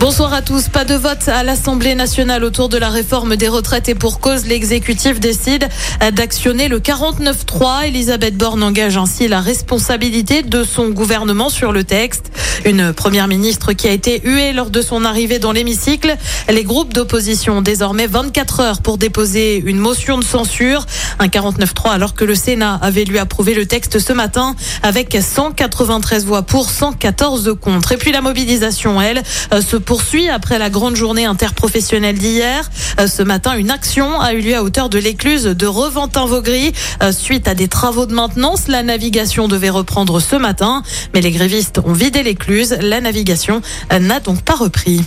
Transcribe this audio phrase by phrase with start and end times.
[0.00, 0.68] Bonsoir à tous.
[0.68, 4.44] Pas de vote à l'Assemblée nationale autour de la réforme des retraites et pour cause,
[4.44, 5.66] l'exécutif décide
[6.12, 7.86] d'actionner le 49-3.
[7.86, 12.30] Elisabeth Borne engage ainsi la responsabilité de son gouvernement sur le texte.
[12.66, 16.16] Une première ministre qui a été huée lors de son arrivée dans l'hémicycle.
[16.48, 20.86] Les groupes d'opposition ont désormais 24 heures pour déposer une motion de censure.
[21.18, 26.26] Un 49-3 alors que le Sénat avait lui approuvé le texte ce matin avec 193
[26.26, 27.92] voix pour, 114 contre.
[27.92, 29.22] Et puis la mobilisation, elle,
[29.62, 29.93] se poursuit
[30.32, 32.68] après la grande journée interprofessionnelle d'hier.
[32.98, 36.72] Euh, ce matin, une action a eu lieu à hauteur de l'écluse de Reventin-Vaugry.
[37.02, 41.30] Euh, suite à des travaux de maintenance, la navigation devait reprendre ce matin, mais les
[41.30, 42.76] grévistes ont vidé l'écluse.
[42.80, 43.62] La navigation
[43.92, 45.02] euh, n'a donc pas repris.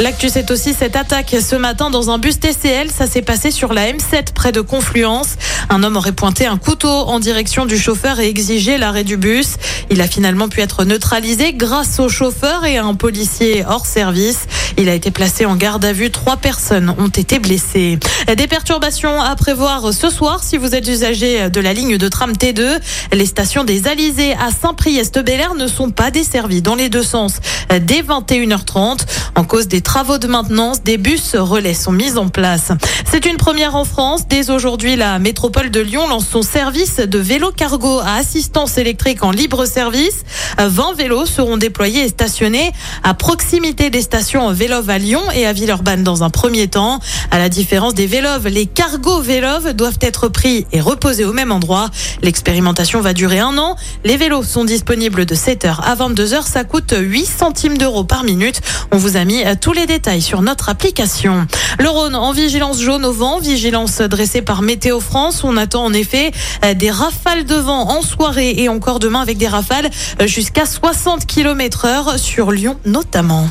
[0.00, 2.88] L'actu, c'est aussi cette attaque ce matin dans un bus TCL.
[2.88, 5.34] Ça s'est passé sur la M7 près de Confluence.
[5.70, 9.56] Un homme aurait pointé un couteau en direction du chauffeur et exigé l'arrêt du bus.
[9.90, 14.46] Il a finalement pu être neutralisé grâce au chauffeur et à un policier hors service.
[14.76, 16.10] Il a été placé en garde à vue.
[16.10, 17.98] Trois personnes ont été blessées.
[18.34, 22.32] Des perturbations à prévoir ce soir si vous êtes usager de la ligne de tram
[22.32, 22.80] T2.
[23.12, 28.02] Les stations des Alizés à Saint-Priest-Belair ne sont pas desservies dans les deux sens dès
[28.02, 29.00] 21h30
[29.38, 30.82] en cause des travaux de maintenance.
[30.82, 32.72] Des bus relais sont mis en place.
[33.08, 34.22] C'est une première en France.
[34.28, 39.22] Dès aujourd'hui, la métropole de Lyon lance son service de vélo cargo à assistance électrique
[39.22, 40.24] en libre service.
[40.58, 42.72] 20 vélos seront déployés et stationnés
[43.04, 46.98] à proximité des stations vélo Vélove à Lyon et à Villeurbanne dans un premier temps.
[47.30, 51.52] À la différence des Vélove, les cargos Vélove doivent être pris et reposés au même
[51.52, 51.90] endroit.
[52.22, 53.76] L'expérimentation va durer un an.
[54.04, 56.42] Les vélos sont disponibles de 7h à 22h.
[56.42, 58.60] Ça coûte 8 centimes d'euros par minute.
[58.90, 61.46] On vous a mis tous les détails sur notre application.
[61.78, 65.44] Le Rhône en vigilance jaune au vent, vigilance dressée par Météo France.
[65.44, 66.32] On attend en effet
[66.76, 69.90] des rafales de vent en soirée et encore demain avec des rafales
[70.24, 73.50] jusqu'à 60 km heure sur Lyon notamment.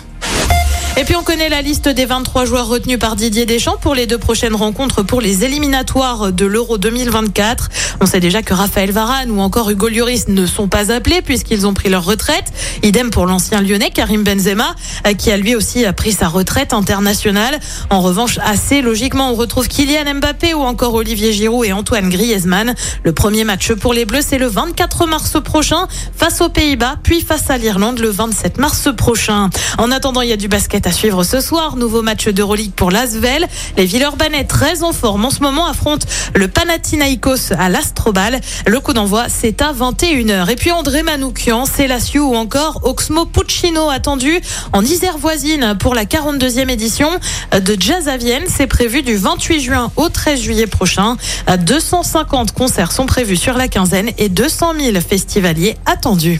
[0.99, 4.07] Et puis on connaît la liste des 23 joueurs retenus par Didier Deschamps pour les
[4.07, 7.69] deux prochaines rencontres pour les éliminatoires de l'Euro 2024.
[8.01, 11.67] On sait déjà que Raphaël Varane ou encore Hugo Lloris ne sont pas appelés puisqu'ils
[11.67, 12.45] ont pris leur retraite.
[12.81, 14.75] Idem pour l'ancien lyonnais Karim Benzema
[15.05, 17.59] euh, qui a lui aussi pris sa retraite internationale.
[17.91, 22.73] En revanche, assez logiquement, on retrouve Kylian Mbappé ou encore Olivier Giroud et Antoine Griezmann.
[23.03, 27.21] Le premier match pour les Bleus, c'est le 24 mars prochain face aux Pays-Bas, puis
[27.21, 29.51] face à l'Irlande le 27 mars prochain.
[29.77, 31.75] En attendant, il y a du basket à suivre ce soir.
[31.75, 33.45] Nouveau match d'Euroleague pour l'Asvel.
[33.75, 38.39] Les Villeurbanais, très en forme en ce moment, affrontent le Panathinaikos à l'Astrobal.
[38.65, 40.49] Le coup d'envoi, c'est à 21h.
[40.49, 44.39] Et puis André Manoukian, Célassiou ou encore Oxmo Puccino attendu
[44.71, 47.09] en Isère voisine pour la 42e édition
[47.51, 48.43] de Jazz à Vienne.
[48.47, 51.17] C'est prévu du 28 juin au 13 juillet prochain.
[51.59, 56.39] 250 concerts sont prévus sur la quinzaine et 200 000 festivaliers attendus.